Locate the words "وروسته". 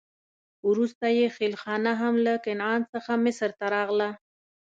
0.69-1.05